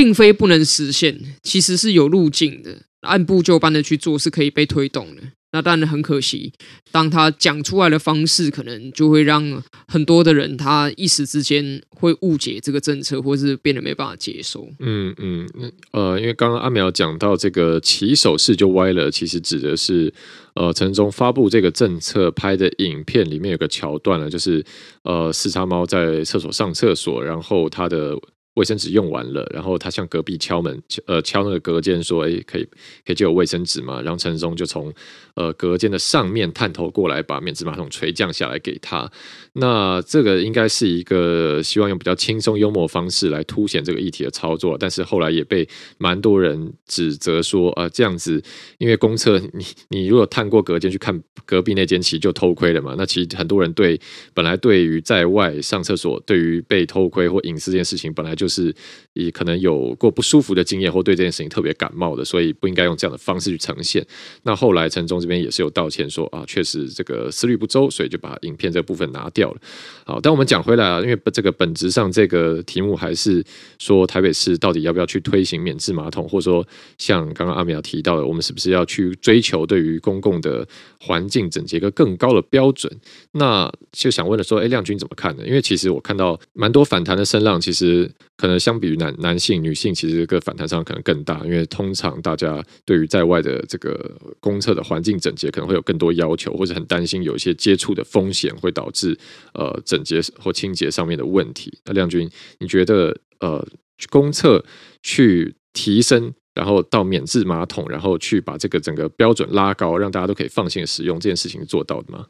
[0.00, 5.20] 并非不能实现，其实是有路径的，按部就班的去做是可以被推动的。
[5.52, 6.54] 那当然很可惜，
[6.90, 14.66] 当他讲出来的方式，可能就会让很多的人他一时之间会误解这个政策，或是变得没办法接受。
[14.78, 15.46] 嗯嗯，
[15.92, 20.10] 呃，因为刚刚阿苗讲到这个起手式就歪了，其实指的是
[20.54, 24.64] 呃陈忠发布这个政策拍的影片里面有个桥段呢，就是
[25.02, 28.16] 呃四叉猫在厕所上厕所，然后他的。
[28.60, 32.64] 卫生纸用完了，然后他向隔壁敲门，呃，敲那个隔间说：“哎，可以，
[33.06, 34.92] 可以借我卫生纸吗？”然后陈松就从
[35.34, 39.10] 呃隔间的上面探头过来，把免治马桶垂降下来给他。
[39.54, 48.42] 那这个应该是一个希望用比较轻松幽默方式来凸显这个议题的操作，但是后来也被蛮多人指责说，啊、这样子，
[48.78, 52.94] 因为公厕 你你如果探过隔间去看隔壁那间，其实就偷窥了嘛。
[52.98, 53.98] 那其实很多人对
[54.34, 58.74] 本来对于在外上厕所，对于被偷窥或隐私这件事情，本来就是
[59.14, 64.04] 也可能有过不舒服的经验，或对这件事情特别感冒的，所以不应该用这样的方式去呈现。
[64.42, 69.50] 那后来陈忠这边也是有道歉说，啊，确实这个思虑不周，所以就把影片这部分拿掉。
[69.52, 69.60] 了，
[70.04, 73.44] 好，但我们讲回来啊，因为这个本质上这个题目还是
[73.78, 76.66] 说台北市到底要不要去推行免治马桶，或者说
[76.98, 80.66] 像刚刚阿苗提到的，我们是不是要去追求对于公共的
[80.98, 82.90] 环境整洁一个更高的标准？
[83.32, 85.44] 那就想问的说，哎，亮君怎么看呢？
[85.46, 88.10] 因为其实我看到蛮多反弹的声浪，其实
[88.40, 99.18] 可能相比于男男性、女性，其实这个反弹上可能更大，因为通常大家对于在外的这个公厕的环境整洁可能会有更多要求，或者很担心有一些接触的风险会导致。
[99.52, 103.66] 呃，整洁或清洁上面的问题，那亮君，你觉得呃，
[104.08, 104.64] 公厕
[105.02, 112.26] 去提升，然后到免治马桶，然后去把这个整个标准拉高，让大家都可以放心使用，这件事情做到的吗？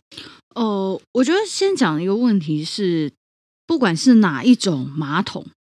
[0.55, 3.13] 哦、呃，我觉得先讲一个问题是，
[3.71, 5.47] 不管是哪一种马桶。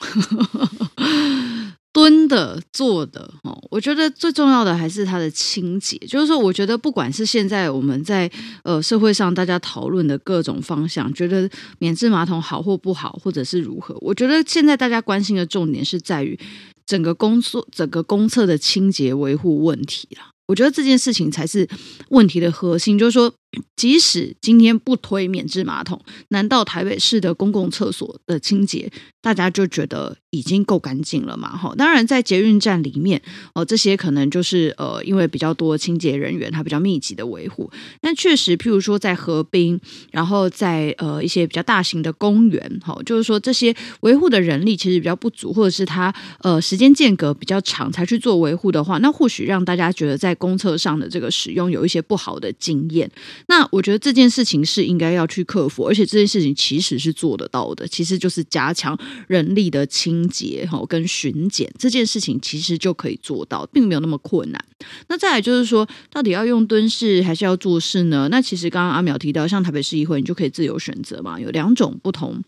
[1.93, 5.95] 蹲的、坐的，哦，我觉得最重要的还是它的清洁。
[6.07, 8.27] 就是说，我觉得不管是现在我们在
[8.63, 16.39] 呃社会上大家讨论的各种方向，觉得免治马桶好或不好，或者是如何，我觉得现在大家关心的重点是在于
[16.87, 20.31] 整个工作、整个公厕的清洁维护问题啦。
[20.47, 21.67] 我觉得这件事情才是
[22.09, 23.31] 问题的核心，就是说。
[23.75, 31.57] 即使今天不推免治马桶，难道台北市的公共厕所的清洁，大家就觉得已经够干净了吗？
[31.57, 33.21] 哈，当然在捷运站里面
[33.53, 37.71] 哦，这些可能就是呃，因为比较多清洁人员，他比较密集的维护。
[38.01, 39.79] 但确实，譬如说在河滨，
[40.11, 53.09] 然后在呃一些比较大型的公园，哈，就是说这些维护的人力其实比较不足，或者是它呃时间间隔比较长才去做维护的话，那或许让大家觉得在公厕上的这个使用有一些不好的经验。
[53.47, 58.97] 那我觉得这件事情是应该要去克服，而且这件事情其实是做得到的，其实就是加强
[59.27, 64.65] 人力的清洁哈跟巡检这件事情，其实就可以做到，并没有那么困难。
[65.07, 68.27] 那再来就是说，到底要用蹲式还是要坐式呢？
[68.29, 72.43] 那其实刚刚阿苗提到，像台北市议会，你就可以自由选择嘛，有两种不同。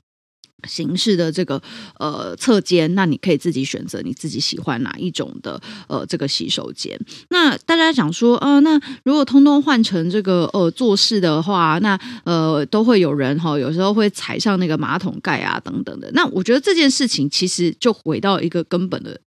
[0.68, 1.62] 形式的这个
[2.00, 7.00] 呃侧间，那你可以自己选择你自己喜欢哪一种的呃这个洗手间。
[7.30, 16.10] 那大家讲说，呃，那如果通通换成这个呃坐式的话，那呃都会有人哈、有时候会踩上那个马桶盖啊等等的。
[16.14, 19.20] 那我觉得这件事情其实就回到一个根本的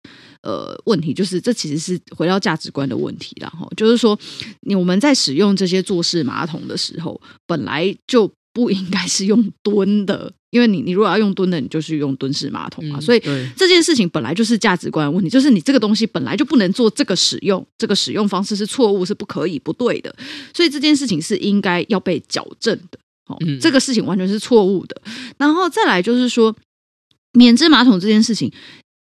[0.43, 3.69] 呃问题，就是这其实是回到价值观的问题了哈。
[3.77, 4.19] 就是说，
[4.61, 10.33] 你我们在使用这些坐式马桶的时候，本来就不应该是用蹲的。
[10.55, 12.97] 因为你，你如果要用蹲的，你就是用蹲式马桶嘛。
[12.97, 13.21] 嗯、所以
[13.57, 20.15] 这件事情本来就是价值观的问题，就是你这个东西本来就不能做这个使用，这个使用方式是错误，是不可以、不对的。
[20.55, 22.99] 所以这件事情是应该要被矫正的。
[23.27, 25.03] 哦，嗯、这个事情完全是错误的。
[25.39, 26.55] 然后再来就是说，
[27.33, 28.53] 免治马桶这件事情，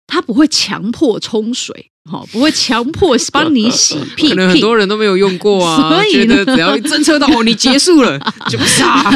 [0.05, 1.89] 它不会强迫冲水。
[2.09, 8.19] 好，不会强迫帮你洗屁屁，很多人都没有用过啊，所以呢，只要一侦测到 哦，你结束了
[8.49, 9.11] 就杀。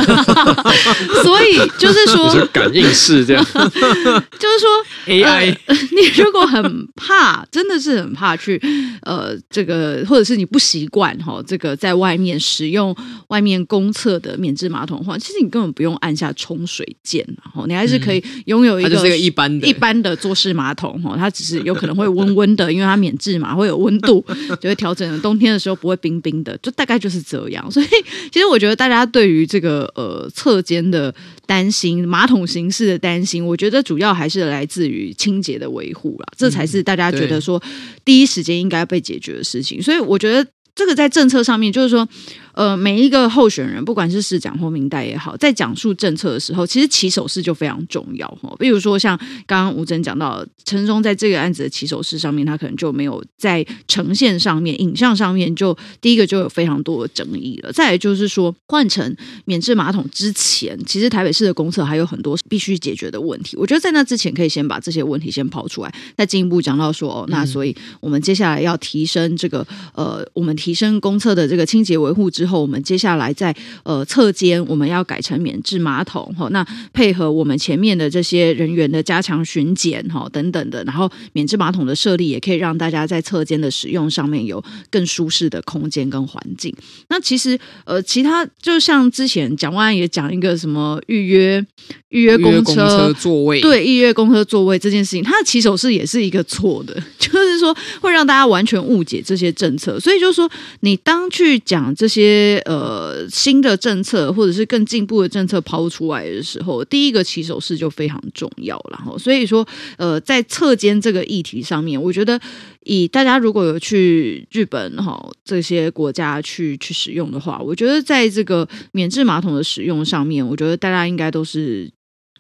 [1.24, 4.70] 所以就是说，是感应式这样， 就是说
[5.08, 8.62] AI，呃，你如果很怕，真的是很怕去
[9.02, 12.96] 呃这个，或者是你不习惯哈，这个在外面使用
[13.30, 19.68] 外面公厕的免治马桶的话，其实你根本不用按下冲水键，然后你还是可以拥有一个，一个一般的。
[19.68, 24.24] 一般的坐式马桶哈，它只是有可能会温温的，因为为它免治嘛，会有温度，
[24.60, 25.22] 就会调整。
[25.22, 27.72] 冬天的时候不会冰冰的，就大概就是这样。
[27.72, 27.88] 所以
[28.32, 31.14] 其实我觉得大家对于这个呃侧间的
[31.46, 37.62] 担心，马桶形式的担心，我觉得主要还是来自于清洁的维护啦，这才是大家觉得说
[38.04, 39.82] 第一时间应该被解决的事情。
[39.82, 42.08] 所以我觉得这个在政策上面，就是说。
[42.54, 48.56] 呃，每一个候选人，不管是市长或民代也好，在讲述政策的时候，其实起手式就非常重要哈。
[48.60, 57.72] 比如说，像刚刚吴峥讲到，陈松在这个案子的起手式上面，他可能就没有在呈现上面、影像上面，就第一个就有非常多的争议了。
[57.72, 63.58] 再来就是说，换成免治马桶之前，其实台北市的公厕还有很多必须解决的问题。
[63.58, 72.43] 我觉得在那之前，可以先把这些问题先抛出来，再进一步讲到说，哦，那所以我们接下来要提升这个呃，我们提升公厕的这个清洁维护之。
[72.44, 76.50] 之后，我们接下来在呃侧间，我们要改成免治马桶哈。
[76.52, 86.76] 那配合我们前面的这些人员的加强巡检哈等等的，然后免治马桶的设立也可以让大家在侧间的使用上面有更舒适的空间跟环境。
[87.08, 91.66] 那其实呃，其他就像之前蒋万安也讲一个什么预约
[92.10, 99.98] 预约公车，公车座位，对预约公车座位这件事情，它的起手式也是一个错的， 就是说会让大家完全误解这些政策。
[99.98, 102.33] 所以就是说，你当去讲这些。
[102.34, 108.84] 些呃新的政策或者是更进步的政策抛出来的时候，第一个起手式就非常重要。
[108.92, 109.66] 然后所以说
[109.98, 112.40] 呃在侧间这个议题上面，我觉得
[112.86, 121.92] 以大家如果有去日本哈这些国家去去使用的话，我觉得在这个免治马桶的使用上面，我觉得大家应该都是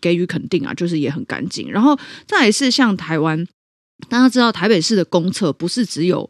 [0.01, 1.71] 给予肯定啊，就是也很干净。
[1.71, 3.45] 然后再来是像台湾，
[4.09, 6.29] 大家知道台北市的公厕不是只有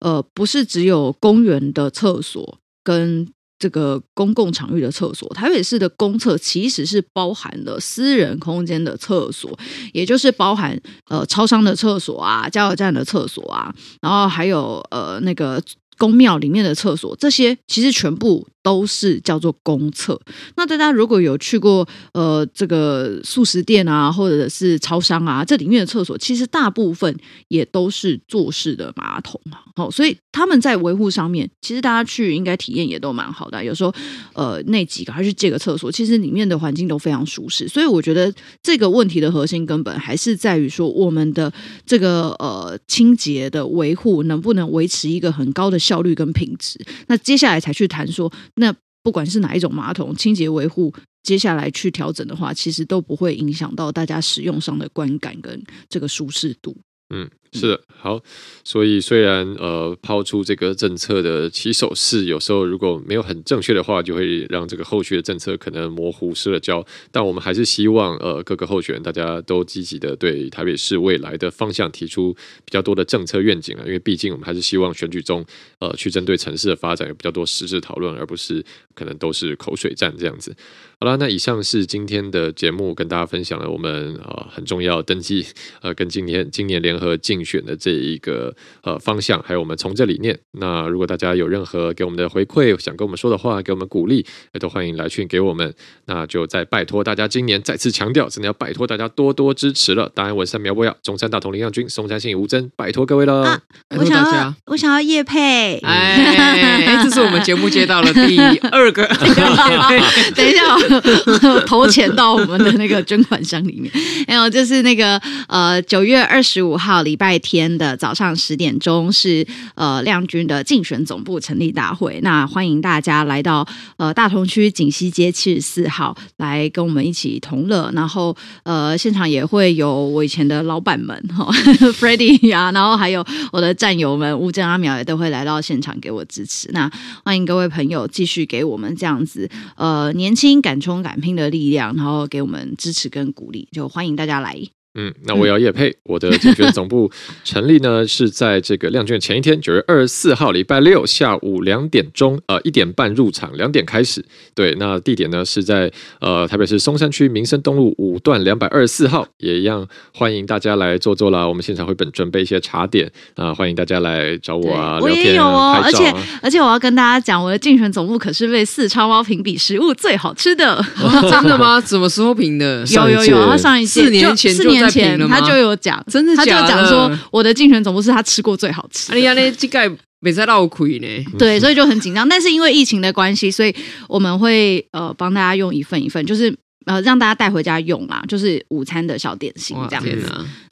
[0.00, 2.58] 呃不是只有公园的厕所。
[2.84, 3.26] 跟
[3.58, 9.58] 这个公共场域的厕所，台北市的公厕其实是包含了私人空间的厕所，
[9.92, 15.60] 也就是包含呃超商的厕所啊、加油站的厕所啊，然后还有呃那个
[15.96, 18.46] 公庙里面的厕所，这些其实全部。
[18.64, 20.18] 都是叫做公厕。
[20.56, 27.14] 那大家如果有去过呃这个素食店啊，或者是超商啊，这里面的厕所其实大部分
[27.48, 29.60] 也都是坐式的马桶啊。
[29.76, 33.62] 好，所以他们在维护上面，其实大家去应该体验也都蛮好的。
[33.62, 33.92] 有时候
[34.32, 37.68] 呃那几个还是借个厕所，其实里面的环境都非常舒适。
[37.68, 41.52] 所以我觉得这个问题的核心根本还是在于说，我们的
[41.84, 46.82] 这个呃清洁的维护能不能维持一个很高的效率跟品质。
[47.08, 48.32] 那接下来才去谈说。
[48.56, 50.92] 那不管是哪一种马桶，清洁维护，
[51.22, 56.76] 接下来去调整的话，其实都不会影响到大家使用上的观感跟这个舒适度。
[57.14, 57.30] 嗯。
[57.54, 58.20] 是的，好，
[58.64, 66.84] 所以虽然呃抛出这个政策的起手式，有时候如果没有很正确的话，就会让这个后续的政策可能模糊失了焦。
[67.12, 72.32] 但我们还是希望呃各个候选人大家都积极的对台北市未来的方向提出
[72.64, 75.44] 比较多的政策愿景啊，因为毕竟我们还是希望选举中
[75.78, 80.54] 呃去针对城市的发展有比较多实质讨论，而不是可能都是口水战这样子。
[80.98, 85.44] 好了，那以上是今天的节目，跟大家分享了我们呃很重要登记
[85.82, 90.38] 呃跟今年今年联合竞选的这一个呃方向，还有我们从这理念。
[90.52, 95.72] 那如果大家有任何给我们的回馈，想跟我们说的话，给我们鼓励，也都欢迎来讯给我们。
[96.06, 100.10] 那就再拜托大家，今年再次强调，真的要拜托大家多多支持了。
[100.14, 103.42] 当然，我是苗博雅，中山大同林漾君，松山信吴真，拜托各位了。
[103.44, 103.60] 啊、
[103.96, 105.78] 我想要，我想要叶佩。
[105.82, 108.38] 哎，这是我们节目接到了第
[108.70, 109.06] 二个。
[110.34, 113.92] 等一下、哦， 投钱到我们的那个捐款箱里面。
[114.26, 116.94] 还有就是那个呃，九月二十五号。
[117.04, 123.66] 礼拜天的早上十点钟是呃亮君的竞选总部成立大会，那欢迎大家来到
[123.96, 131.50] 呃大同区锦西街七十四号来跟我们一起同乐，然后呃现场也会有我以前的老板们哈
[131.98, 136.90] Freddie 呀，然后还有我的战友们吴峥阿苗也都会来到现场给我支持，那
[137.24, 144.58] 欢迎各位朋友继续给我们这样子呃年轻敢冲敢拼的力量，然后给我们支持跟鼓励，就欢迎大家来。
[144.96, 147.10] 嗯，那我也要业配，我的竞选总部
[147.42, 154.24] 成立呢，是在这个亮卷前一天，九月二十四号礼拜六下午两点钟，呃一点半入场，两点开始。
[154.54, 155.90] 对，那地点呢是在
[156.20, 159.84] 呃台北市松山区民生东路五段两百二十四号，也一样
[160.14, 161.44] 欢迎大家来坐坐啦。
[161.44, 170.80] 我们现场会本准备一些茶点啊、呃，欢迎大家来找我啊，我也有哦，而且而且我要跟大家讲，我的竞选总部可是被四超猫评比食物最好吃的，
[171.28, 171.80] 真的吗？
[171.84, 172.84] 什么时候评的？
[172.86, 174.83] 有有有，他上一届四年前就。
[174.90, 176.36] 前他就有讲，真的的？
[176.36, 179.12] 他就讲说，我的竞选总部是他吃过最好吃。
[179.12, 181.06] 哎呀，那这个没在闹亏呢。
[181.38, 182.28] 对，所以就很紧张。
[182.28, 183.74] 但是因为疫情的关系，所以
[184.08, 186.54] 我们会呃帮大家用一份一份，就是
[186.84, 190.10] 呃让大家带回家用啦，就是午餐的小点心这样子。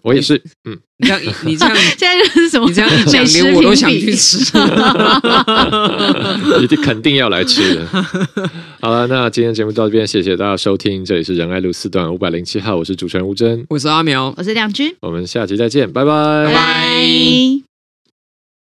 [0.02, 2.68] 我也是，嗯，你这样你这样现在就是什么？
[2.68, 4.38] 你这样一讲，连我都想去吃。
[6.60, 7.86] 一定肯定要来吃的。
[8.80, 17.71] 好了，那今天节目到这边，谢谢大家收听，这里是仁爱路四段五百零七号，我是主持人吴真，我是阿苗，我是亮君，我们下期再见，拜拜，拜拜。